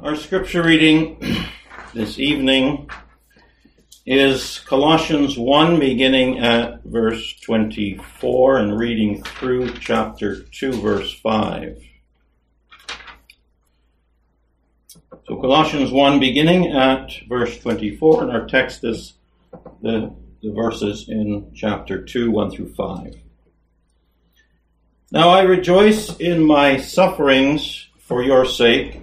[0.00, 1.20] Our scripture reading
[1.94, 2.90] this evening
[4.04, 11.84] is Colossians 1, beginning at verse 24 and reading through chapter 2, verse 5.
[15.28, 19.12] So, Colossians 1, beginning at verse 24, and our text is
[19.82, 20.12] the,
[20.42, 23.14] the verses in chapter 2, 1 through 5.
[25.12, 29.02] Now I rejoice in my sufferings for your sake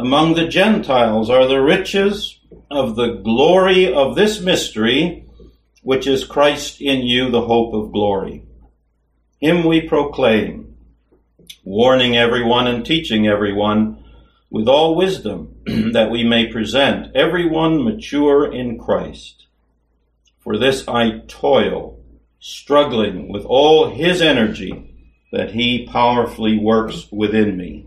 [0.00, 2.38] among the Gentiles are the riches
[2.70, 5.26] of the glory of this mystery,
[5.82, 8.42] which is Christ in you, the hope of glory.
[9.40, 10.74] Him we proclaim,
[11.64, 14.02] warning everyone and teaching everyone
[14.48, 15.56] with all wisdom,
[15.92, 19.46] that we may present everyone mature in Christ.
[20.38, 22.00] For this I toil,
[22.38, 24.94] struggling with all his energy
[25.30, 27.86] that he powerfully works within me.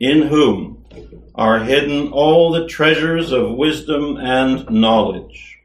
[0.00, 0.84] in whom
[1.34, 5.58] are hidden all the treasures of wisdom and knowledge.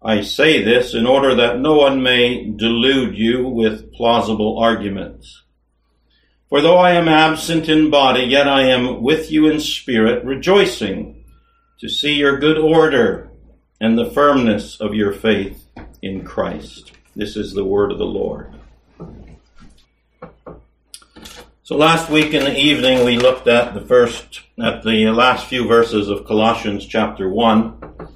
[0.00, 5.42] I say this in order that no one may delude you with plausible arguments.
[6.48, 11.24] For though I am absent in body, yet I am with you in spirit, rejoicing
[11.80, 13.28] to see your good order
[13.80, 15.66] and the firmness of your faith
[16.00, 16.92] in Christ.
[17.14, 18.57] This is the word of the Lord.
[21.68, 25.68] So last week in the evening we looked at the first, at the last few
[25.68, 28.08] verses of Colossians chapter 1.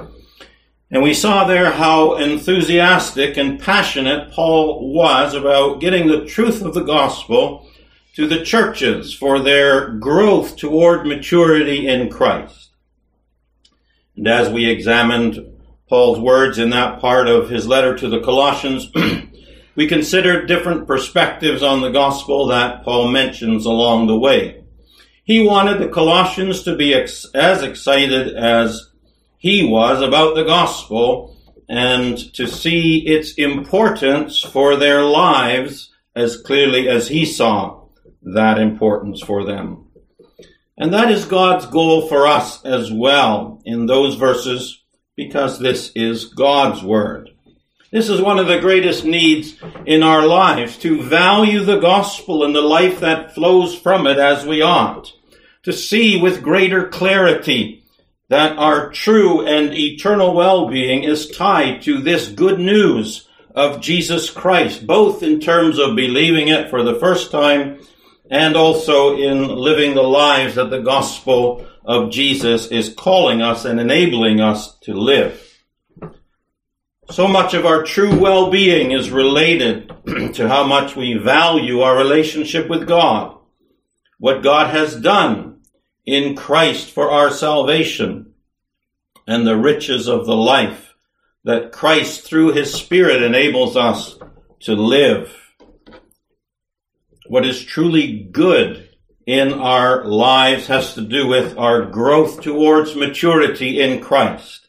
[0.90, 6.72] And we saw there how enthusiastic and passionate Paul was about getting the truth of
[6.72, 7.68] the gospel
[8.14, 12.70] to the churches for their growth toward maturity in Christ.
[14.16, 15.60] And as we examined
[15.90, 18.90] Paul's words in that part of his letter to the Colossians,
[19.74, 24.64] we considered different perspectives on the gospel that Paul mentions along the way.
[25.24, 28.90] He wanted the Colossians to be ex- as excited as
[29.38, 31.36] he was about the gospel
[31.68, 37.86] and to see its importance for their lives as clearly as he saw
[38.22, 39.86] that importance for them.
[40.76, 44.82] And that is God's goal for us as well in those verses
[45.16, 47.30] because this is God's word.
[47.92, 49.54] This is one of the greatest needs
[49.84, 54.46] in our lives to value the gospel and the life that flows from it as
[54.46, 55.12] we ought.
[55.64, 57.84] To see with greater clarity
[58.30, 64.86] that our true and eternal well-being is tied to this good news of Jesus Christ,
[64.86, 67.78] both in terms of believing it for the first time
[68.30, 73.78] and also in living the lives that the gospel of Jesus is calling us and
[73.78, 75.51] enabling us to live.
[77.12, 79.92] So much of our true well-being is related
[80.34, 83.36] to how much we value our relationship with God,
[84.18, 85.60] what God has done
[86.06, 88.32] in Christ for our salvation,
[89.26, 90.94] and the riches of the life
[91.44, 94.18] that Christ through His Spirit enables us
[94.60, 95.36] to live.
[97.26, 98.88] What is truly good
[99.26, 104.61] in our lives has to do with our growth towards maturity in Christ.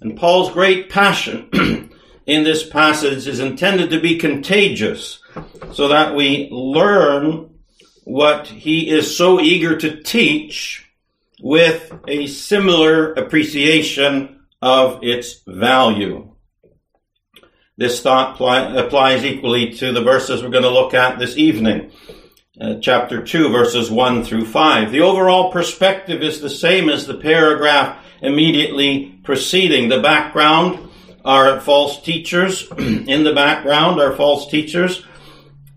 [0.00, 1.48] And Paul's great passion
[2.26, 5.20] in this passage is intended to be contagious
[5.72, 7.58] so that we learn
[8.04, 10.88] what he is so eager to teach
[11.40, 16.32] with a similar appreciation of its value.
[17.76, 21.92] This thought pli- applies equally to the verses we're going to look at this evening.
[22.60, 24.90] Uh, chapter 2 verses 1 through 5.
[24.90, 29.88] The overall perspective is the same as the paragraph immediately preceding.
[29.88, 30.88] The background
[31.24, 32.70] are false teachers.
[32.78, 35.04] In the background are false teachers.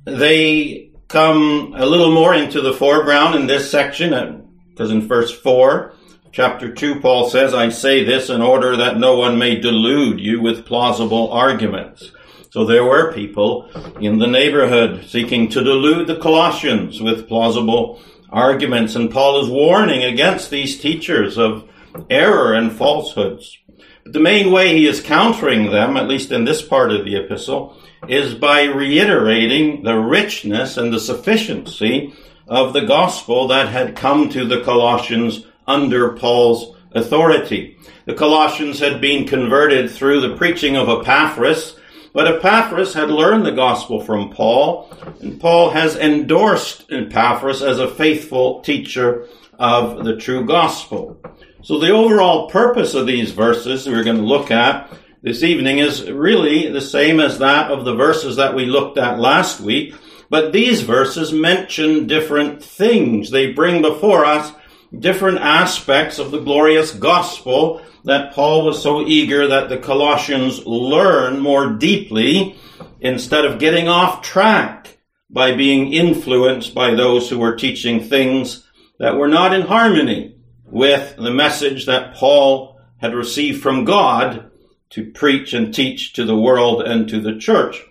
[0.05, 5.29] They come a little more into the foreground in this section, because uh, in verse
[5.29, 5.93] 4,
[6.31, 10.41] chapter 2, Paul says, I say this in order that no one may delude you
[10.41, 12.11] with plausible arguments.
[12.51, 18.95] So there were people in the neighborhood seeking to delude the Colossians with plausible arguments,
[18.95, 21.67] and Paul is warning against these teachers of
[22.09, 23.57] error and falsehoods.
[24.03, 27.15] But the main way he is countering them, at least in this part of the
[27.15, 27.77] epistle,
[28.07, 32.13] is by reiterating the richness and the sufficiency
[32.47, 37.77] of the gospel that had come to the Colossians under Paul's authority.
[38.05, 41.77] The Colossians had been converted through the preaching of Epaphras,
[42.13, 44.91] but Epaphras had learned the gospel from Paul,
[45.21, 49.27] and Paul has endorsed Epaphras as a faithful teacher
[49.57, 51.21] of the true gospel.
[51.63, 54.92] So the overall purpose of these verses we're going to look at
[55.22, 59.19] this evening is really the same as that of the verses that we looked at
[59.19, 59.94] last week,
[60.31, 63.30] but these verses mention different things.
[63.30, 64.52] They bring before us
[64.98, 71.40] different aspects of the glorious gospel that Paul was so eager that the Colossians learn
[71.40, 72.56] more deeply
[73.02, 74.98] instead of getting off track
[75.30, 78.68] by being influenced by those who were teaching things
[78.98, 80.40] that were not in harmony
[80.71, 84.51] with the message that Paul had received from God
[84.91, 87.81] to preach and teach to the world and to the church.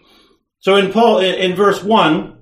[0.61, 2.39] So in Paul, in, verse 1,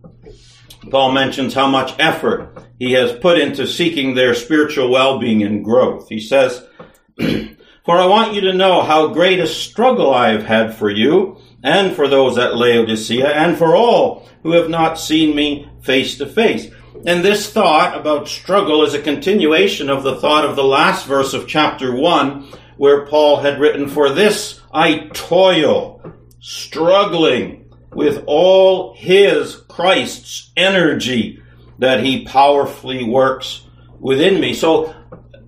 [0.90, 6.08] Paul mentions how much effort he has put into seeking their spiritual well-being and growth.
[6.08, 6.64] He says,
[7.18, 11.38] For I want you to know how great a struggle I have had for you,
[11.62, 16.26] and for those at Laodicea, and for all who have not seen me face to
[16.26, 16.70] face.
[17.06, 21.32] And this thought about struggle is a continuation of the thought of the last verse
[21.32, 26.02] of chapter 1, where Paul had written, For this I toil,
[26.40, 31.42] struggling with all his Christ's energy
[31.78, 33.64] that he powerfully works
[34.00, 34.54] within me.
[34.54, 34.94] So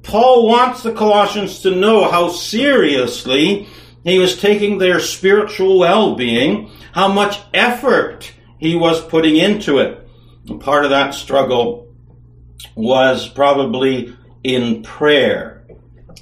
[0.03, 3.69] Paul wants the Colossians to know how seriously
[4.05, 10.09] he was taking their spiritual well-being, how much effort he was putting into it.
[10.61, 11.95] Part of that struggle
[12.75, 15.67] was probably in prayer.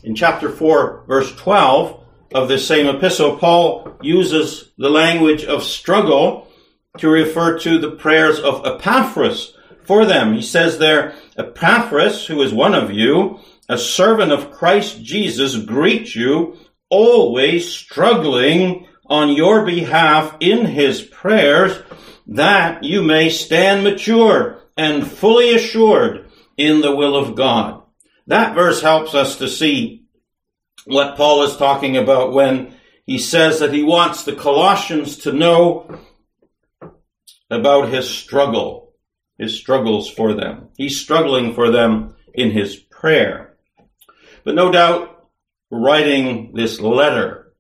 [0.03, 2.05] In chapter 4, verse 12
[2.35, 6.49] of this same epistle, Paul uses the language of struggle
[6.99, 9.55] to refer to the prayers of Epaphras
[9.85, 10.35] for them.
[10.35, 16.15] He says there, Epaphras, who is one of you, a servant of Christ Jesus, greet
[16.15, 16.57] you,
[16.91, 21.77] always struggling on your behalf in his prayers,
[22.29, 27.83] that you may stand mature and fully assured in the will of God.
[28.27, 30.05] That verse helps us to see
[30.85, 32.75] what Paul is talking about when
[33.07, 35.99] he says that he wants the Colossians to know
[37.51, 38.93] about his struggle,
[39.39, 40.69] his struggles for them.
[40.77, 43.57] He's struggling for them in his prayer.
[44.45, 45.29] But no doubt
[45.71, 47.55] writing this letter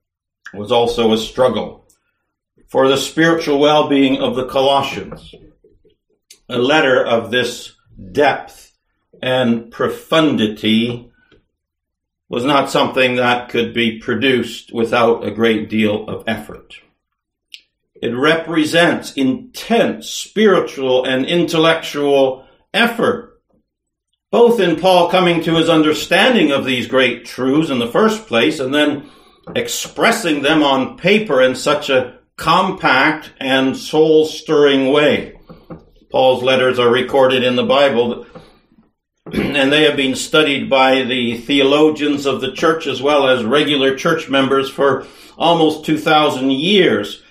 [0.53, 1.77] was also a struggle
[2.69, 5.35] for the spiritual well-being of the Colossians.
[6.49, 7.75] A letter of this
[8.12, 8.73] depth
[9.23, 11.11] and profundity
[12.29, 16.76] was not something that could be produced without a great deal of effort.
[18.00, 23.41] It represents intense spiritual and intellectual effort,
[24.31, 28.61] both in Paul coming to his understanding of these great truths in the first place
[28.61, 29.11] and then
[29.57, 35.38] expressing them on paper in such a compact and soul stirring way.
[36.11, 38.25] Paul's letters are recorded in the Bible
[39.26, 43.95] and they have been studied by the theologians of the church as well as regular
[43.95, 47.23] church members for almost 2,000 years.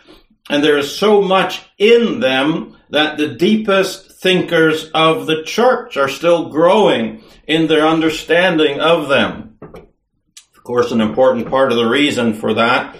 [0.49, 6.09] And there is so much in them that the deepest thinkers of the church are
[6.09, 9.57] still growing in their understanding of them.
[9.61, 12.97] Of course, an important part of the reason for that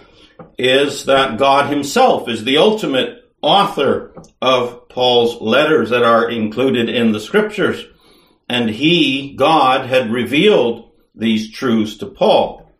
[0.58, 7.12] is that God himself is the ultimate author of Paul's letters that are included in
[7.12, 7.86] the scriptures
[8.50, 12.72] and he, God, had revealed these truths to Paul.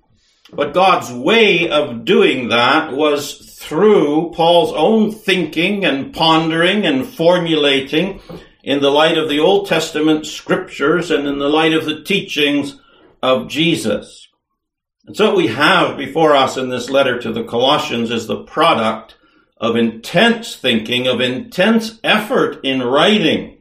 [0.54, 8.22] But God's way of doing that was through Paul's own thinking and pondering and formulating
[8.64, 12.80] in the light of the Old Testament scriptures and in the light of the teachings
[13.22, 14.27] of Jesus.
[15.08, 18.44] And so what we have before us in this letter to the Colossians is the
[18.44, 19.16] product
[19.56, 23.58] of intense thinking, of intense effort in writing.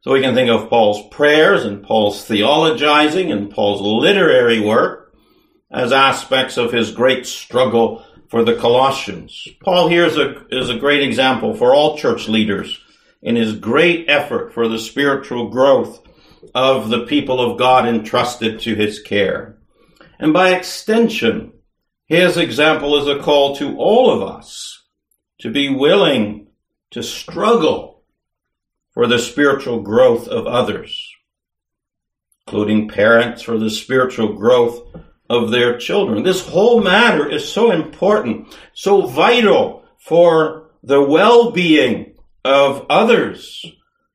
[0.00, 5.14] So we can think of Paul's prayers and Paul's theologizing and Paul's literary work
[5.70, 9.46] as aspects of his great struggle for the Colossians.
[9.62, 12.80] Paul here is a, is a great example for all church leaders
[13.20, 16.00] in his great effort for the spiritual growth
[16.54, 19.58] of the people of God entrusted to his care.
[20.22, 21.52] And by extension,
[22.06, 24.84] his example is a call to all of us
[25.40, 26.46] to be willing
[26.92, 28.04] to struggle
[28.92, 31.12] for the spiritual growth of others,
[32.46, 34.94] including parents for the spiritual growth
[35.28, 36.22] of their children.
[36.22, 42.14] This whole matter is so important, so vital for the well-being
[42.44, 43.66] of others.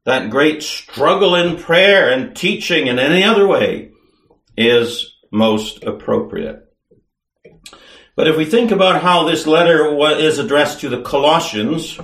[0.05, 3.91] That great struggle in prayer and teaching in any other way
[4.55, 6.63] is most appropriate.
[8.15, 11.99] But if we think about how this letter is addressed to the Colossians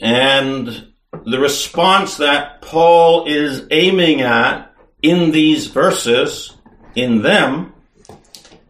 [0.00, 0.92] and
[1.24, 6.56] the response that Paul is aiming at in these verses,
[6.94, 7.72] in them,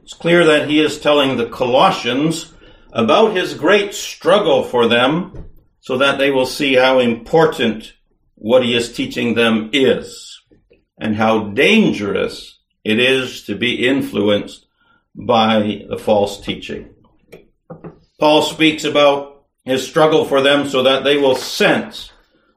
[0.02, 2.52] it's clear that he is telling the Colossians
[2.92, 5.46] about his great struggle for them
[5.80, 7.94] so that they will see how important
[8.36, 10.40] what he is teaching them is
[10.98, 14.66] and how dangerous it is to be influenced
[15.14, 16.94] by the false teaching.
[18.18, 22.12] Paul speaks about his struggle for them so that they will sense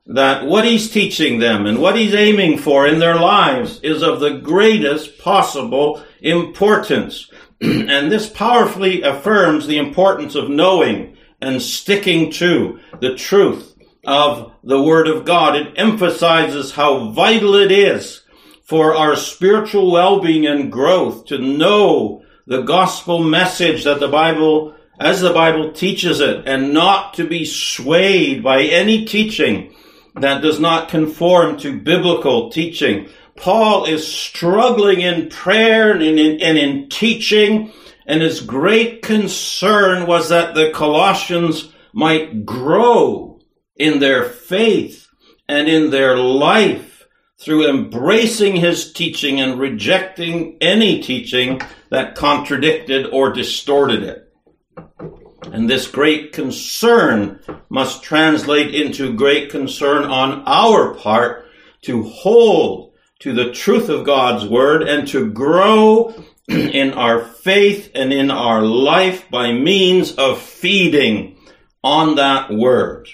[0.05, 4.19] that what he's teaching them and what he's aiming for in their lives is of
[4.19, 7.29] the greatest possible importance.
[7.61, 13.75] and this powerfully affirms the importance of knowing and sticking to the truth
[14.05, 15.55] of the Word of God.
[15.55, 18.22] It emphasizes how vital it is
[18.63, 25.21] for our spiritual well-being and growth to know the gospel message that the Bible, as
[25.21, 29.75] the Bible teaches it, and not to be swayed by any teaching
[30.15, 33.09] that does not conform to biblical teaching.
[33.35, 37.71] Paul is struggling in prayer and in, and in teaching,
[38.05, 43.39] and his great concern was that the Colossians might grow
[43.75, 45.07] in their faith
[45.47, 46.92] and in their life
[47.43, 54.33] through embracing his teaching and rejecting any teaching that contradicted or distorted it.
[55.51, 61.45] And this great concern must translate into great concern on our part
[61.81, 66.13] to hold to the truth of God's word and to grow
[66.47, 71.37] in our faith and in our life by means of feeding
[71.83, 73.07] on that word.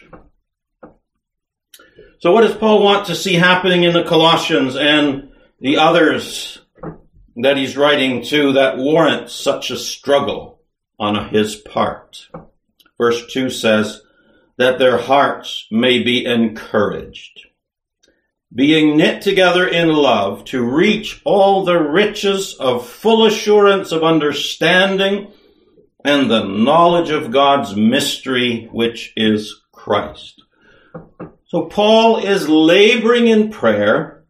[2.20, 6.60] So what does Paul want to see happening in the Colossians and the others
[7.38, 10.62] that he's writing to that warrant such a struggle
[11.00, 12.28] on his part?
[12.98, 14.02] Verse 2 says,
[14.58, 17.48] that their hearts may be encouraged
[18.54, 25.32] being knit together in love to reach all the riches of full assurance of understanding
[26.04, 30.42] and the knowledge of God's mystery, which is Christ.
[31.50, 34.24] So Paul is laboring in prayer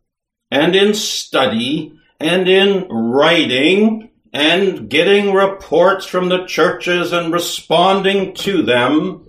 [0.50, 8.64] and in study and in writing and getting reports from the churches and responding to
[8.64, 9.28] them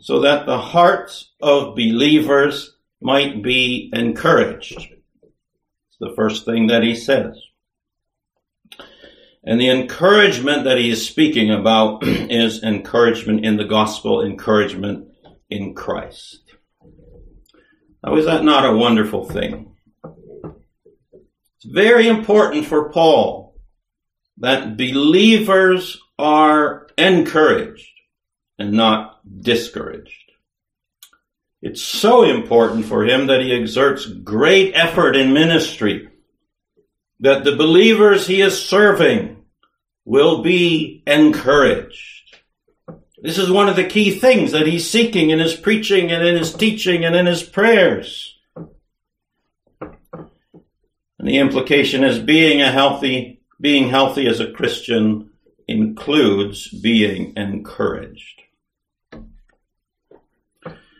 [0.00, 4.78] so that the hearts of believers might be encouraged.
[4.78, 7.38] It's the first thing that he says.
[9.42, 15.08] And the encouragement that he is speaking about is encouragement in the gospel, encouragement
[15.50, 16.43] in Christ.
[18.04, 19.74] Now, is that not a wonderful thing?
[21.56, 23.56] It's very important for Paul
[24.38, 27.88] that believers are encouraged
[28.58, 30.32] and not discouraged.
[31.62, 36.10] It's so important for him that he exerts great effort in ministry,
[37.20, 39.44] that the believers he is serving
[40.04, 42.13] will be encouraged.
[43.24, 46.36] This is one of the key things that he's seeking in his preaching and in
[46.36, 48.38] his teaching and in his prayers.
[49.80, 50.28] And
[51.18, 55.30] the implication is being a healthy, being healthy as a Christian
[55.66, 58.42] includes being encouraged.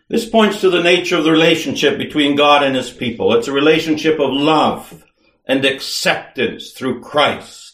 [0.08, 3.34] This points to the nature of the relationship between God and his people.
[3.34, 5.04] It's a relationship of love
[5.44, 7.73] and acceptance through Christ.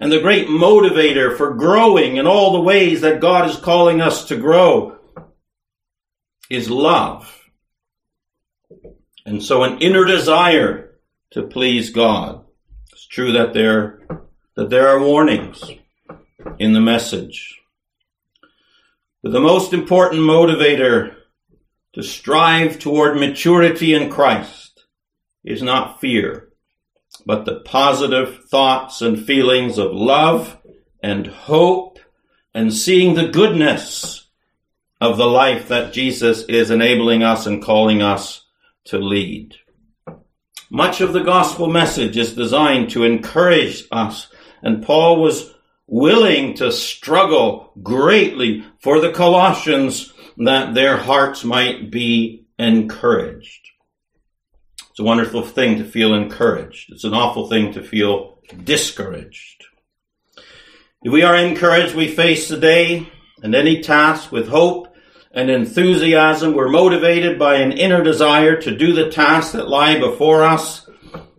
[0.00, 4.26] And the great motivator for growing in all the ways that God is calling us
[4.26, 4.98] to grow
[6.50, 7.34] is love.
[9.26, 10.98] And so an inner desire
[11.32, 12.44] to please God.
[12.92, 14.00] It's true that there,
[14.56, 15.62] that there are warnings
[16.58, 17.60] in the message.
[19.22, 21.14] But the most important motivator
[21.94, 24.84] to strive toward maturity in Christ
[25.44, 26.47] is not fear,
[27.26, 30.56] but the positive thoughts and feelings of love
[31.02, 31.98] and hope
[32.54, 34.28] and seeing the goodness
[35.00, 38.44] of the life that Jesus is enabling us and calling us
[38.84, 39.54] to lead.
[40.70, 44.28] Much of the gospel message is designed to encourage us,
[44.62, 45.54] and Paul was
[45.86, 53.67] willing to struggle greatly for the Colossians that their hearts might be encouraged.
[54.98, 56.90] It's a wonderful thing to feel encouraged.
[56.90, 59.64] It's an awful thing to feel discouraged.
[61.04, 63.08] If we are encouraged, we face the day
[63.40, 64.92] and any task with hope
[65.30, 66.52] and enthusiasm.
[66.52, 70.90] We're motivated by an inner desire to do the tasks that lie before us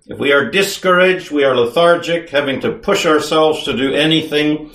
[0.06, 4.72] if we are discouraged, we are lethargic, having to push ourselves to do anything.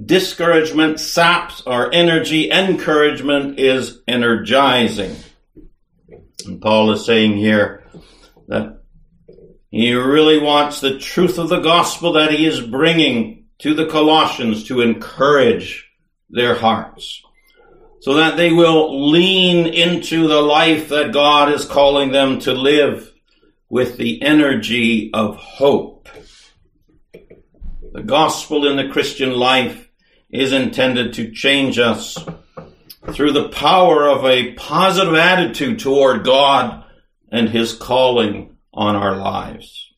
[0.00, 2.52] Discouragement saps our energy.
[2.52, 5.16] Encouragement is energizing.
[6.46, 7.84] And Paul is saying here
[8.48, 8.82] that
[9.70, 14.64] he really wants the truth of the gospel that he is bringing to the Colossians
[14.64, 15.90] to encourage
[16.30, 17.22] their hearts
[18.00, 23.12] so that they will lean into the life that God is calling them to live
[23.68, 26.08] with the energy of hope.
[27.92, 29.88] The gospel in the Christian life
[30.30, 32.16] is intended to change us
[33.12, 36.84] through the power of a positive attitude toward God
[37.30, 39.92] and His calling on our lives.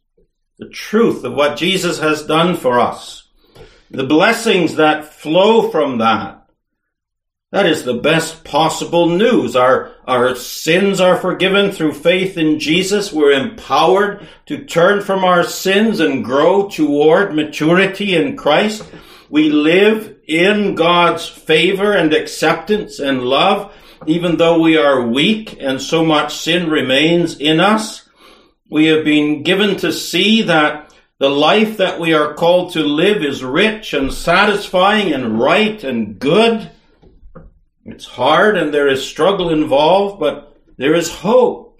[0.59, 3.29] The truth of what Jesus has done for us,
[3.91, 6.41] the blessings that flow from that,
[7.53, 9.57] that is the best possible news.
[9.57, 13.13] Our, our sins are forgiven through faith in Jesus.
[13.13, 18.85] We're empowered to turn from our sins and grow toward maturity in Christ.
[19.29, 23.75] We live in God's favor and acceptance and love,
[24.07, 28.09] even though we are weak and so much sin remains in us.
[28.71, 33.23] We have been given to see that the life that we are called to live
[33.23, 36.71] is rich and satisfying and right and good.
[37.85, 41.79] It's hard and there is struggle involved, but there is hope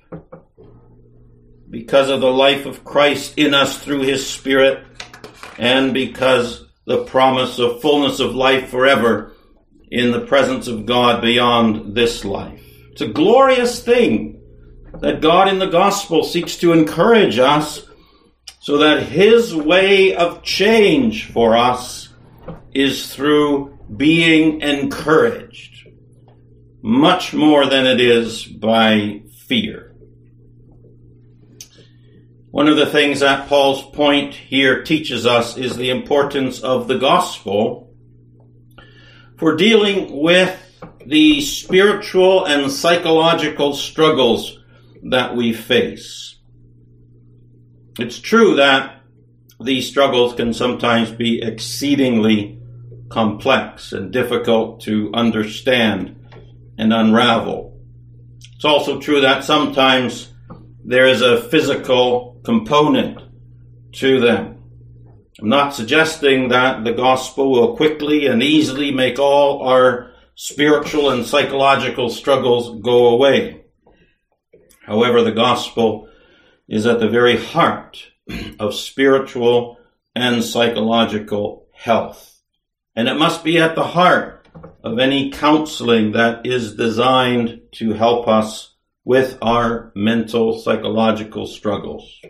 [1.71, 4.85] because of the life of Christ in us through his Spirit
[5.57, 9.30] and because the promise of fullness of life forever
[9.91, 12.63] in the presence of God beyond this life.
[12.93, 14.41] It's a glorious thing
[15.01, 17.87] that God in the gospel seeks to encourage us
[18.61, 22.09] so that his way of change for us
[22.73, 25.89] is through being encouraged
[26.83, 29.95] much more than it is by fear.
[32.51, 36.99] One of the things that Paul's point here teaches us is the importance of the
[36.99, 37.90] gospel
[39.41, 40.55] for dealing with
[41.07, 44.59] the spiritual and psychological struggles
[45.03, 46.37] that we face.
[47.99, 49.01] It's true that
[49.59, 52.61] these struggles can sometimes be exceedingly
[53.09, 56.17] complex and difficult to understand
[56.77, 57.79] and unravel.
[58.57, 60.35] It's also true that sometimes
[60.85, 63.23] there is a physical component
[63.93, 64.50] to them.
[65.41, 71.25] I'm not suggesting that the gospel will quickly and easily make all our spiritual and
[71.25, 73.65] psychological struggles go away.
[74.83, 76.09] However, the gospel
[76.69, 78.05] is at the very heart
[78.59, 79.79] of spiritual
[80.15, 82.39] and psychological health.
[82.95, 84.47] And it must be at the heart
[84.85, 88.75] of any counseling that is designed to help us
[89.05, 92.21] with our mental psychological struggles.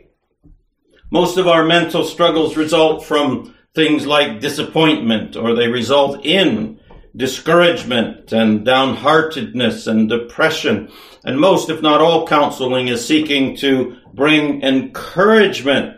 [1.10, 6.78] Most of our mental struggles result from things like disappointment or they result in
[7.16, 10.90] discouragement and downheartedness and depression.
[11.24, 15.96] And most, if not all, counseling is seeking to bring encouragement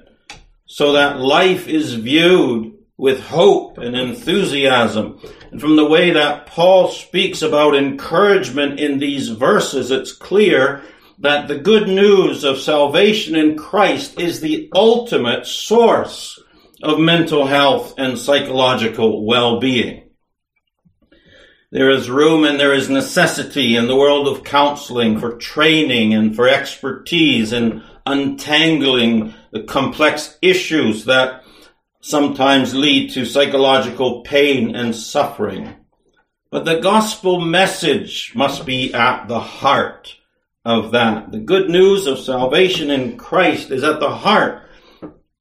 [0.67, 5.21] so that life is viewed with hope and enthusiasm.
[5.51, 10.83] And from the way that Paul speaks about encouragement in these verses, it's clear
[11.23, 16.39] that the good news of salvation in Christ is the ultimate source
[16.83, 20.11] of mental health and psychological well-being.
[21.71, 26.35] There is room and there is necessity in the world of counseling for training and
[26.35, 31.45] for expertise in untangling the complex issues that
[32.01, 35.73] sometimes lead to psychological pain and suffering.
[36.51, 40.17] But the gospel message must be at the heart
[40.65, 41.33] of that.
[41.33, 44.69] The good news of salvation in Christ is at the heart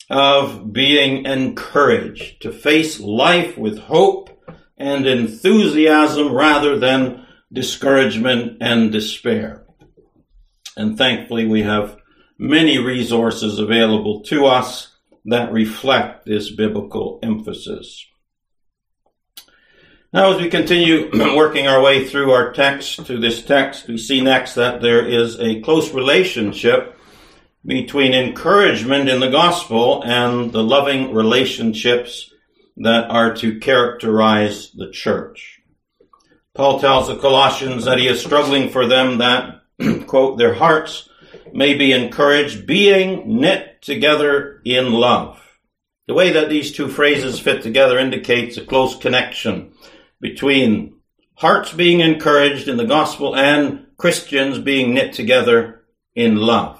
[0.09, 4.29] of being encouraged to face life with hope
[4.77, 9.65] and enthusiasm rather than discouragement and despair.
[10.75, 11.97] And thankfully we have
[12.37, 18.05] many resources available to us that reflect this biblical emphasis.
[20.13, 24.19] Now, as we continue working our way through our text to this text, we see
[24.19, 26.97] next that there is a close relationship
[27.65, 32.29] between encouragement in the gospel and the loving relationships
[32.75, 35.61] that are to characterize the church.
[36.55, 39.61] Paul tells the Colossians that he is struggling for them that,
[40.07, 41.07] quote, their hearts
[41.53, 45.39] may be encouraged, being knit together in love.
[46.07, 49.71] The way that these two phrases fit together indicates a close connection
[50.21, 50.93] between
[51.35, 55.81] hearts being encouraged in the gospel and Christians being knit together
[56.15, 56.79] in love.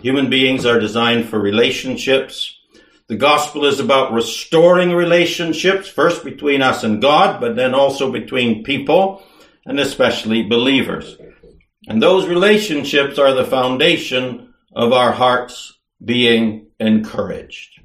[0.00, 2.58] Human beings are designed for relationships.
[3.08, 8.64] The gospel is about restoring relationships, first between us and God, but then also between
[8.64, 9.22] people,
[9.64, 11.16] and especially believers.
[11.86, 17.77] And those relationships are the foundation of our hearts being encouraged.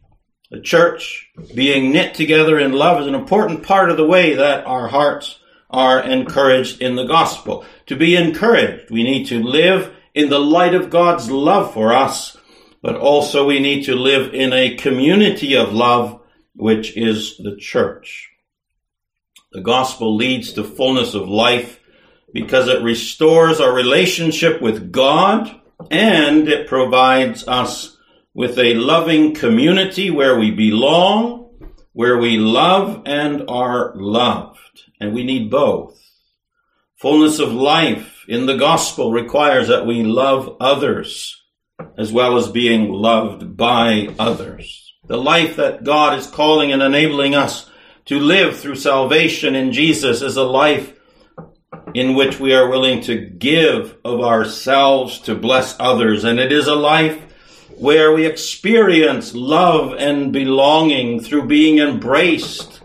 [0.54, 4.68] The church being knit together in love is an important part of the way that
[4.68, 7.66] our hearts are encouraged in the gospel.
[7.88, 12.38] To be encouraged, we need to live in the light of God's love for us,
[12.84, 16.22] but also we need to live in a community of love,
[16.56, 18.30] which is the church.
[19.54, 21.80] The gospel leads to fullness of life
[22.32, 27.93] because it restores our relationship with God and it provides us
[28.34, 31.52] with a loving community where we belong,
[31.94, 34.60] where we love and are loved.
[35.00, 36.00] And we need both.
[36.96, 41.44] Fullness of life in the gospel requires that we love others
[41.98, 44.94] as well as being loved by others.
[45.08, 47.70] The life that God is calling and enabling us
[48.06, 50.98] to live through salvation in Jesus is a life
[51.94, 56.24] in which we are willing to give of ourselves to bless others.
[56.24, 57.33] And it is a life
[57.84, 62.82] where we experience love and belonging through being embraced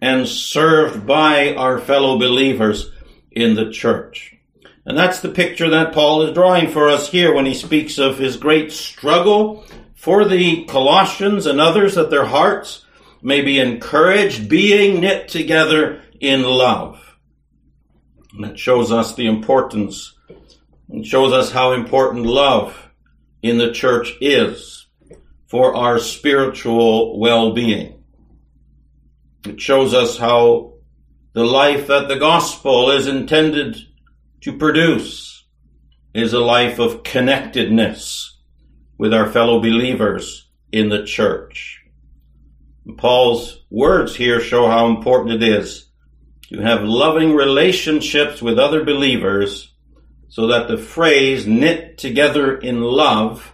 [0.00, 2.92] and served by our fellow believers
[3.32, 4.36] in the church.
[4.84, 8.18] And that's the picture that Paul is drawing for us here when he speaks of
[8.18, 12.84] his great struggle for the Colossians and others that their hearts
[13.20, 17.16] may be encouraged, being knit together in love.
[18.32, 20.14] And it shows us the importance,
[20.88, 22.85] it shows us how important love
[23.48, 24.86] in the church is
[25.46, 28.02] for our spiritual well-being.
[29.44, 30.74] It shows us how
[31.32, 33.76] the life that the gospel is intended
[34.40, 35.44] to produce
[36.14, 38.38] is a life of connectedness
[38.98, 41.84] with our fellow believers in the church.
[42.96, 45.88] Paul's words here show how important it is
[46.48, 49.74] to have loving relationships with other believers
[50.28, 53.52] so that the phrase knit together in love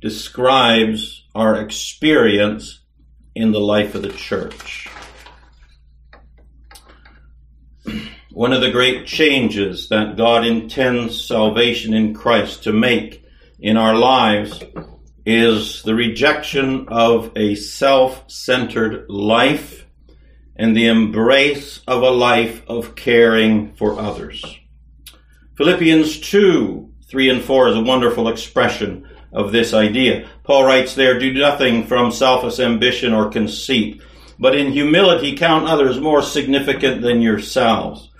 [0.00, 2.80] describes our experience
[3.34, 4.88] in the life of the church.
[8.32, 13.24] One of the great changes that God intends salvation in Christ to make
[13.60, 14.62] in our lives
[15.24, 19.86] is the rejection of a self-centered life
[20.56, 24.44] and the embrace of a life of caring for others.
[25.56, 30.28] Philippians 2, 3 and 4 is a wonderful expression of this idea.
[30.42, 34.02] Paul writes there, do nothing from selfish ambition or conceit,
[34.36, 38.10] but in humility count others more significant than yourselves.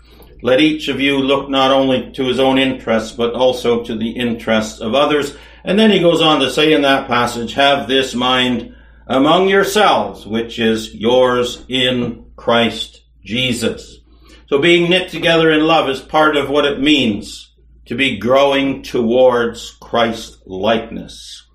[0.42, 4.10] Let each of you look not only to his own interests, but also to the
[4.10, 5.36] interests of others.
[5.64, 8.76] And then he goes on to say in that passage, have this mind
[9.08, 14.03] among yourselves, which is yours in Christ Jesus.
[14.46, 17.52] So being knit together in love is part of what it means
[17.86, 21.46] to be growing towards Christ likeness.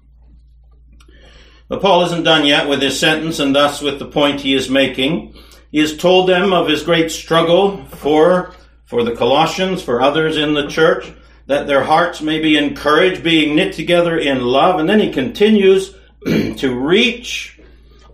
[1.67, 4.69] But Paul isn't done yet with his sentence and thus with the point he is
[4.69, 5.35] making.
[5.71, 8.53] He has told them of his great struggle for
[8.85, 11.13] for the Colossians, for others in the church,
[11.45, 14.79] that their hearts may be encouraged, being knit together in love.
[14.79, 17.59] And then he continues to reach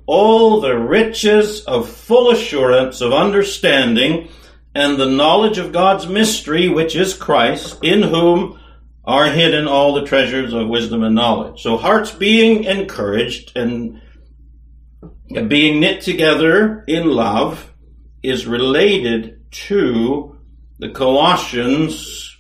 [0.06, 4.28] all the riches of full assurance of understanding
[4.76, 8.60] and the knowledge of God's mystery, which is Christ, in whom
[9.06, 11.62] are hidden all the treasures of wisdom and knowledge.
[11.62, 14.02] So hearts being encouraged and
[15.48, 17.72] being knit together in love
[18.22, 20.38] is related to
[20.80, 22.36] the Colossians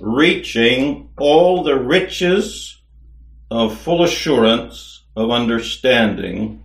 [0.00, 2.80] reaching all the riches
[3.50, 6.62] of full assurance of understanding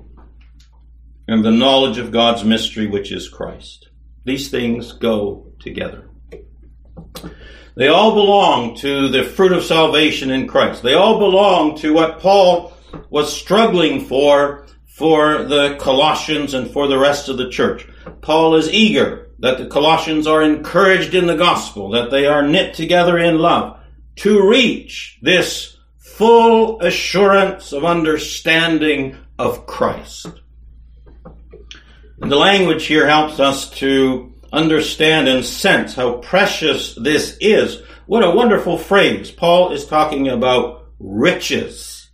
[1.28, 3.91] and the knowledge of God's mystery, which is Christ.
[4.24, 6.10] These things go together.
[7.76, 10.84] They all belong to the fruit of salvation in Christ.
[10.84, 12.74] They all belong to what Paul
[13.10, 17.88] was struggling for for the Colossians and for the rest of the church.
[18.22, 22.76] Paul is eager that the Colossians are encouraged in the gospel, that they are knit
[22.76, 23.80] together in love
[24.18, 30.41] to reach this full assurance of understanding of Christ.
[32.22, 37.82] And the language here helps us to understand and sense how precious this is.
[38.06, 39.32] What a wonderful phrase.
[39.32, 42.10] Paul is talking about riches.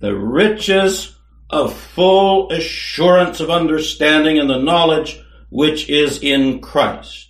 [0.00, 1.16] The riches
[1.48, 7.28] of full assurance of understanding and the knowledge which is in Christ.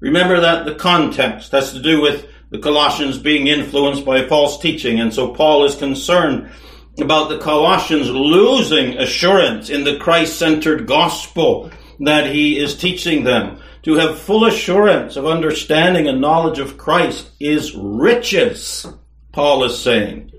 [0.00, 4.98] Remember that the context has to do with the Colossians being influenced by false teaching,
[4.98, 6.50] and so Paul is concerned
[6.98, 13.60] about the Colossians losing assurance in the Christ centered gospel that he is teaching them.
[13.84, 18.86] To have full assurance of understanding and knowledge of Christ is riches,
[19.32, 20.30] Paul is saying.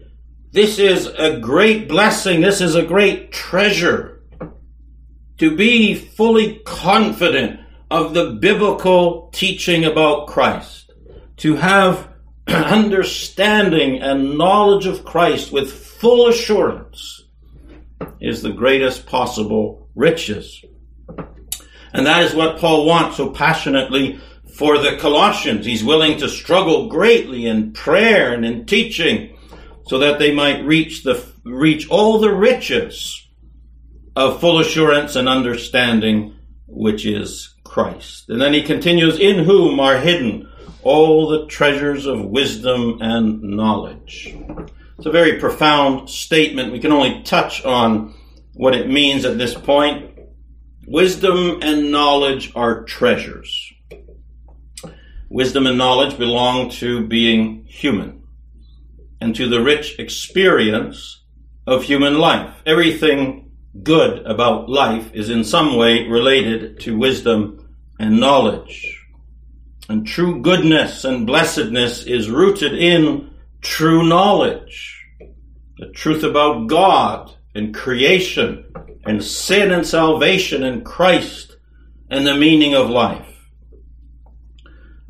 [0.52, 2.42] This is a great blessing.
[2.42, 4.24] This is a great treasure.
[5.40, 10.92] To be fully confident of the biblical teaching about Christ.
[11.38, 12.13] To have
[12.48, 17.24] understanding and knowledge of Christ with full assurance
[18.20, 20.64] is the greatest possible riches.
[21.94, 24.20] And that is what Paul wants so passionately
[24.58, 25.66] for the Colossians.
[25.66, 29.38] He's willing to struggle greatly in prayer and in teaching
[29.88, 33.28] so that they might reach the reach all the riches
[34.16, 36.36] of full assurance and understanding
[36.68, 38.30] which is Christ.
[38.30, 40.50] And then he continues, in whom are hidden
[40.84, 44.36] all the treasures of wisdom and knowledge.
[44.98, 46.72] It's a very profound statement.
[46.72, 48.14] We can only touch on
[48.54, 50.12] what it means at this point.
[50.86, 53.74] Wisdom and knowledge are treasures.
[55.30, 58.24] Wisdom and knowledge belong to being human
[59.20, 61.24] and to the rich experience
[61.66, 62.62] of human life.
[62.66, 69.03] Everything good about life is in some way related to wisdom and knowledge.
[69.90, 75.06] And true goodness and blessedness is rooted in true knowledge.
[75.78, 78.66] The truth about God and creation
[79.06, 81.58] and sin and salvation in Christ
[82.10, 83.28] and the meaning of life.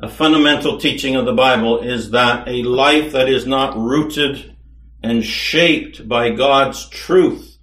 [0.00, 4.56] A fundamental teaching of the Bible is that a life that is not rooted
[5.02, 7.58] and shaped by God's truth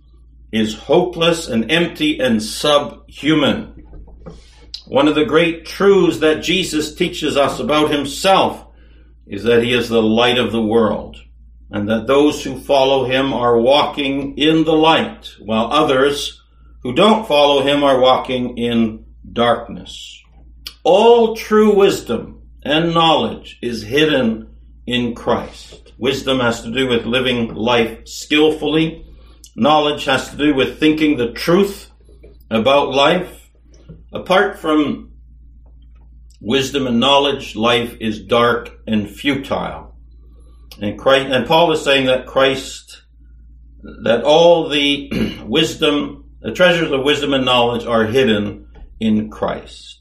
[0.51, 3.70] is hopeless and empty and subhuman.
[4.91, 8.67] One of the great truths that Jesus teaches us about himself
[9.25, 11.15] is that he is the light of the world
[11.69, 16.43] and that those who follow him are walking in the light while others
[16.83, 20.21] who don't follow him are walking in darkness.
[20.83, 24.53] All true wisdom and knowledge is hidden
[24.85, 25.93] in Christ.
[25.99, 29.05] Wisdom has to do with living life skillfully.
[29.55, 31.89] Knowledge has to do with thinking the truth
[32.49, 33.40] about life.
[34.13, 35.13] Apart from
[36.41, 39.95] wisdom and knowledge, life is dark and futile.
[40.81, 43.03] And Christ, and Paul is saying that Christ,
[44.03, 48.67] that all the wisdom, the treasures of wisdom and knowledge are hidden
[48.99, 49.99] in Christ.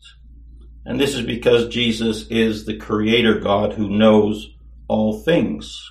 [0.85, 4.49] And this is because Jesus is the creator God who knows
[4.88, 5.88] all things.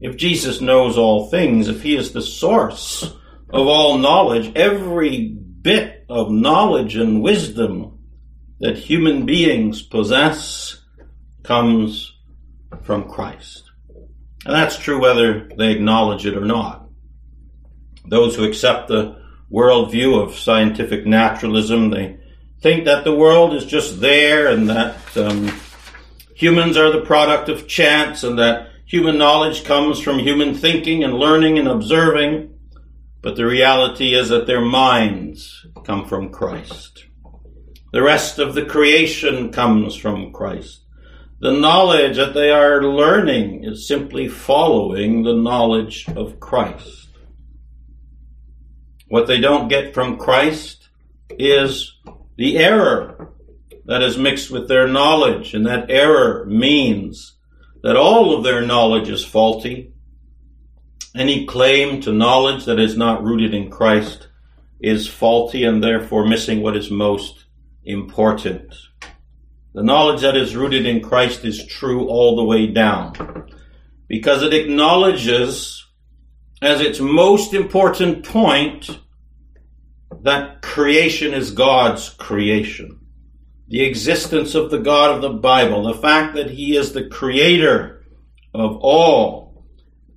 [0.00, 3.02] If Jesus knows all things, if he is the source
[3.50, 7.98] of all knowledge, every bit of knowledge and wisdom
[8.60, 10.80] that human beings possess
[11.42, 12.14] comes
[12.82, 13.64] from Christ.
[14.44, 16.88] And that's true whether they acknowledge it or not.
[18.08, 22.20] Those who accept the worldview of scientific naturalism, they
[22.60, 25.52] think that the world is just there and that um,
[26.36, 31.14] humans are the product of chance and that human knowledge comes from human thinking and
[31.14, 32.55] learning and observing.
[33.26, 37.06] But the reality is that their minds come from Christ.
[37.92, 40.84] The rest of the creation comes from Christ.
[41.40, 47.08] The knowledge that they are learning is simply following the knowledge of Christ.
[49.08, 50.88] What they don't get from Christ
[51.30, 51.96] is
[52.36, 53.34] the error
[53.86, 57.36] that is mixed with their knowledge, and that error means
[57.82, 59.95] that all of their knowledge is faulty.
[61.16, 64.28] Any claim to knowledge that is not rooted in Christ
[64.78, 67.46] is faulty and therefore missing what is most
[67.84, 68.74] important.
[69.72, 73.46] The knowledge that is rooted in Christ is true all the way down
[74.08, 75.86] because it acknowledges
[76.60, 78.98] as its most important point
[80.20, 83.00] that creation is God's creation.
[83.68, 88.04] The existence of the God of the Bible, the fact that He is the creator
[88.52, 89.45] of all,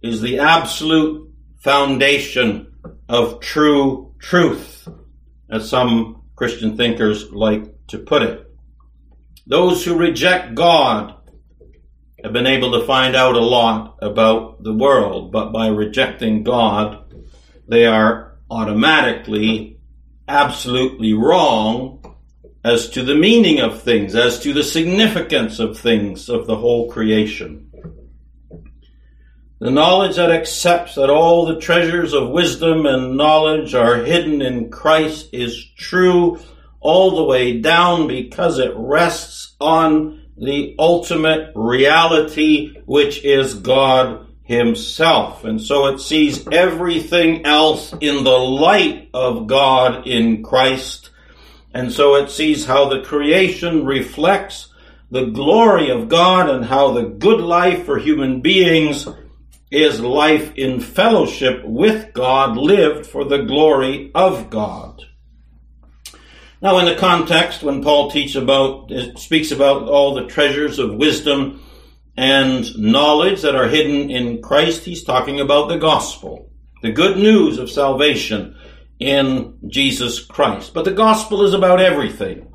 [0.02, 2.74] is the absolute foundation
[3.08, 4.88] of true truth,
[5.50, 8.46] as some Christian thinkers like to put it.
[9.48, 11.16] Those who reject God
[12.24, 17.14] have been able to find out a lot about the world, but by rejecting God,
[17.68, 19.80] they are automatically
[20.28, 22.16] absolutely wrong
[22.64, 26.92] as to the meaning of things, as to the significance of things, of the whole
[26.92, 27.68] creation.
[29.60, 34.69] The knowledge that accepts that all the treasures of wisdom and knowledge are hidden in
[34.69, 36.39] Christ is true
[36.80, 45.43] all the way down because it rests on the ultimate reality, which is God Himself.
[45.43, 51.10] And so it sees everything else in the light of God in Christ.
[51.74, 54.74] And so it sees how the creation reflects
[55.12, 59.06] the glory of God and how the good life for human beings
[59.71, 65.03] is life in fellowship with God lived for the glory of God.
[66.62, 71.63] Now, in the context, when Paul teaches about, speaks about all the treasures of wisdom
[72.17, 76.51] and knowledge that are hidden in Christ, he's talking about the gospel,
[76.82, 78.58] the good news of salvation
[78.99, 80.73] in Jesus Christ.
[80.73, 82.49] But the gospel is about everything.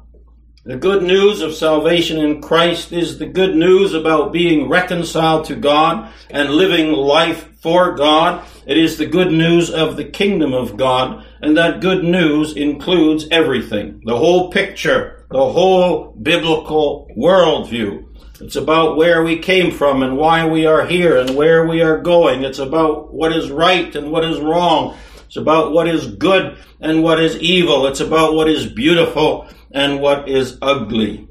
[0.67, 5.57] The good news of salvation in Christ is the good news about being reconciled to
[5.57, 8.43] God and living life for God.
[8.67, 13.27] It is the good news of the kingdom of God, and that good news includes
[13.31, 14.01] everything.
[14.07, 18.07] The whole picture, the whole biblical worldview.
[18.41, 21.99] It's about where we came from and why we are here and where we are
[21.99, 22.43] going.
[22.43, 24.97] It's about what is right and what is wrong.
[25.27, 27.87] It's about what is good and what is evil.
[27.87, 31.29] It's about what is beautiful and what is ugly.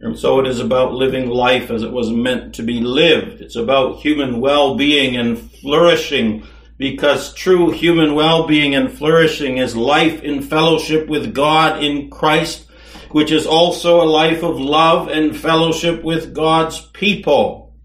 [0.00, 3.40] And so it is about living life as it was meant to be lived.
[3.40, 6.44] It's about human well-being and flourishing
[6.76, 12.66] because true human well-being and flourishing is life in fellowship with God in Christ,
[13.12, 17.76] which is also a life of love and fellowship with God's people,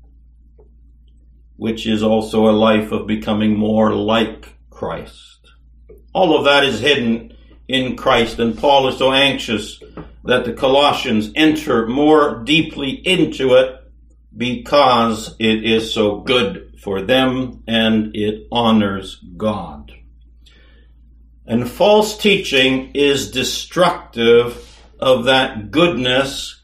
[1.58, 5.40] which is also a life of becoming more like Christ.
[6.14, 7.37] All of that is hidden
[7.68, 8.40] in Christ.
[8.40, 9.82] And Paul is so anxious
[10.24, 13.82] that the Colossians enter more deeply into it
[14.36, 19.94] because it is so good for them and it honors God.
[21.46, 24.64] And false teaching is destructive
[25.00, 26.62] of that goodness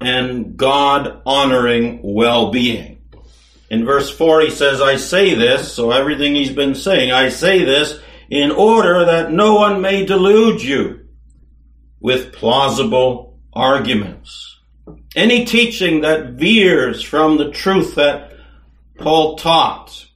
[0.00, 2.98] and God honoring well being.
[3.70, 7.64] In verse 4, he says, I say this, so everything he's been saying, I say
[7.64, 7.98] this
[8.30, 11.06] in order that no one may delude you
[12.00, 14.58] with plausible arguments.
[15.14, 18.32] Any teaching that veers from the truth that
[18.98, 20.06] Paul taught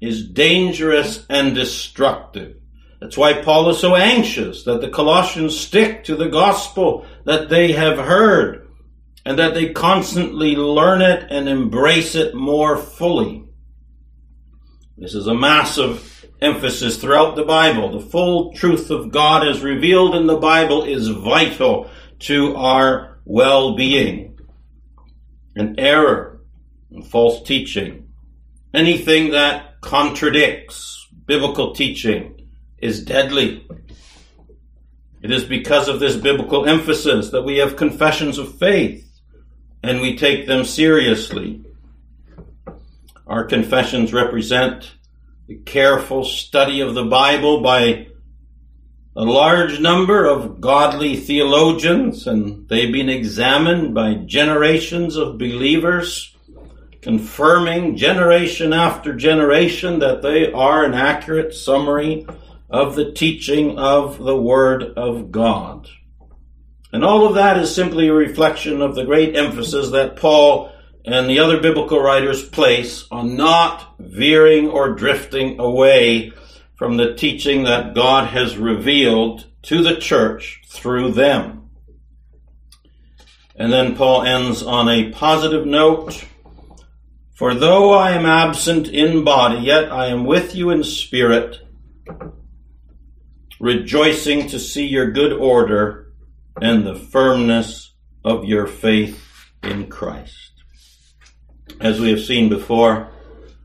[0.00, 2.56] is dangerous and destructive.
[3.00, 7.72] That's why Paul is so anxious that the Colossians stick to the gospel that they
[7.72, 8.68] have heard
[9.24, 13.44] and that they constantly learn it and embrace it more fully.
[14.96, 17.98] This is a massive emphasis throughout the Bible.
[17.98, 24.38] The full truth of God as revealed in the Bible is vital to our well-being.
[25.56, 26.40] An error
[26.90, 28.08] and false teaching,
[28.72, 32.48] anything that contradicts biblical teaching
[32.78, 33.66] is deadly.
[35.20, 39.04] It is because of this biblical emphasis that we have confessions of faith
[39.82, 41.64] and we take them seriously.
[43.26, 44.94] Our confessions represent
[45.48, 48.06] the careful study of the Bible by
[49.16, 56.36] a large number of godly theologians, and they've been examined by generations of believers,
[57.00, 62.26] confirming generation after generation that they are an accurate summary
[62.68, 65.88] of the teaching of the Word of God.
[66.92, 70.74] And all of that is simply a reflection of the great emphasis that Paul
[71.12, 76.32] and the other biblical writers place on not veering or drifting away
[76.76, 81.70] from the teaching that God has revealed to the church through them.
[83.56, 86.24] And then Paul ends on a positive note.
[87.34, 91.60] For though I am absent in body, yet I am with you in spirit,
[93.60, 96.12] rejoicing to see your good order
[96.60, 97.94] and the firmness
[98.24, 99.24] of your faith
[99.62, 100.47] in Christ
[101.80, 103.08] as we have seen before.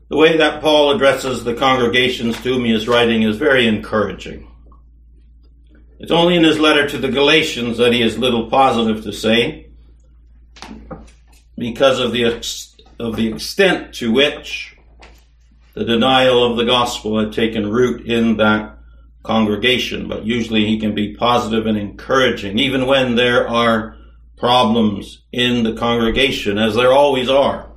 [0.08, 4.50] The way that Paul addresses the congregations to whom he is writing is very encouraging.
[5.98, 9.70] It's only in his letter to the Galatians that he is little positive to say
[11.56, 12.24] because of the,
[12.98, 14.76] of the extent to which
[15.74, 18.78] the denial of the gospel had taken root in that
[19.22, 20.08] congregation.
[20.08, 23.96] But usually he can be positive and encouraging, even when there are
[24.36, 27.73] problems in the congregation, as there always are.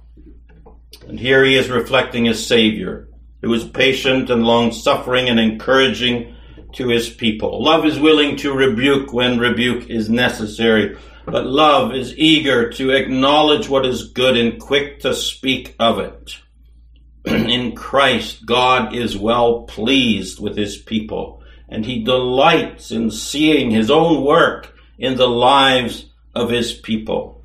[1.07, 3.07] And here he is reflecting his Savior,
[3.41, 6.35] who is patient and long suffering and encouraging
[6.73, 7.63] to his people.
[7.63, 13.69] Love is willing to rebuke when rebuke is necessary, but love is eager to acknowledge
[13.69, 16.37] what is good and quick to speak of it.
[17.25, 23.89] in Christ, God is well pleased with his people, and he delights in seeing his
[23.89, 27.36] own work in the lives of his people.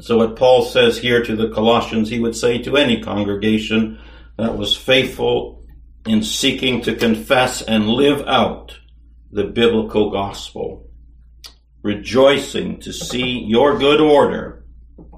[0.00, 3.98] So what Paul says here to the Colossians, he would say to any congregation
[4.36, 5.64] that was faithful
[6.06, 8.78] in seeking to confess and live out
[9.32, 10.88] the biblical gospel,
[11.82, 14.64] rejoicing to see your good order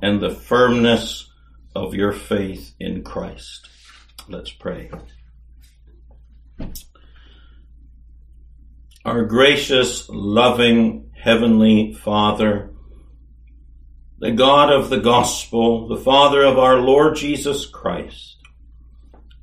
[0.01, 1.29] and the firmness
[1.75, 3.69] of your faith in Christ.
[4.29, 4.91] Let's pray.
[9.05, 12.71] Our gracious, loving, heavenly Father,
[14.19, 18.37] the God of the gospel, the Father of our Lord Jesus Christ.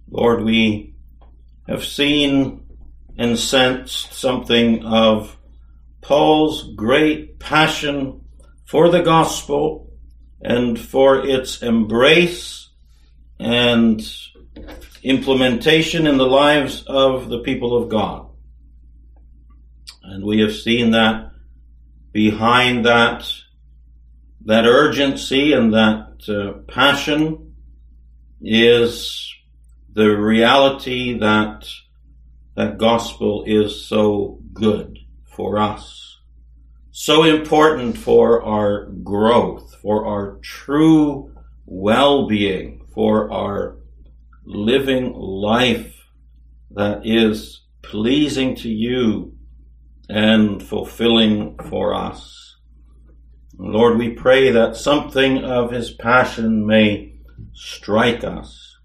[0.10, 0.96] Lord, we
[1.68, 2.66] have seen
[3.18, 5.38] and sensed something of
[6.02, 8.22] Paul's great passion
[8.66, 9.92] for the gospel
[10.42, 12.70] and for its embrace
[13.40, 14.06] and
[15.04, 18.28] implementation in the lives of the people of God.
[20.04, 21.32] And we have seen that
[22.12, 23.32] behind that,
[24.46, 27.56] that urgency and that uh, passion
[28.42, 29.34] is
[29.94, 31.68] the reality that
[32.56, 36.20] that gospel is so good for us,
[36.92, 41.34] so important for our growth, for our true
[41.66, 43.78] well-being, for our
[44.46, 45.96] living life
[46.72, 49.34] that is pleasing to you
[50.08, 52.55] and fulfilling for us.
[53.58, 57.14] Lord, we pray that something of his passion may
[57.54, 58.76] strike us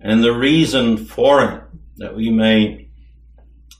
[0.00, 1.62] and the reason for it,
[1.96, 2.88] that we may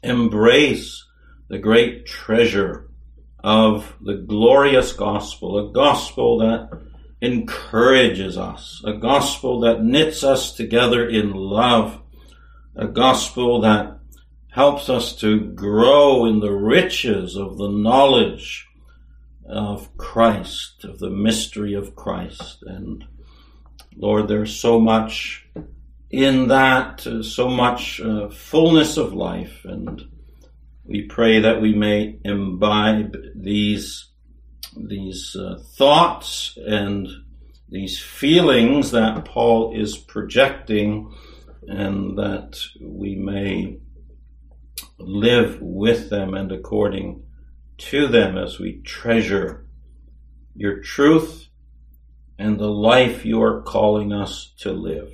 [0.03, 1.05] embrace
[1.49, 2.89] the great treasure
[3.43, 6.71] of the glorious gospel, a gospel that
[7.21, 12.01] encourages us, a gospel that knits us together in love,
[12.77, 13.99] a gospel that
[14.53, 18.69] helps us to grow in the riches of the knowledge
[19.49, 22.63] of Christ, of the mystery of Christ.
[22.63, 23.05] And
[23.97, 25.47] Lord, there's so much
[26.11, 29.65] in that uh, so much uh, fullness of life.
[29.65, 30.03] And
[30.85, 34.11] we pray that we may imbibe these,
[34.77, 37.09] these uh, thoughts and
[37.69, 41.15] these feelings that Paul is projecting
[41.67, 43.79] and that we may
[44.99, 47.22] live with them and according
[47.91, 49.67] to them as we treasure
[50.55, 51.49] your truth
[52.39, 55.13] and the life you are calling us to live.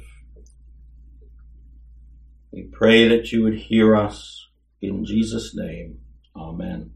[2.53, 4.49] We pray that you would hear us
[4.81, 5.99] in Jesus' name.
[6.37, 6.93] Amen.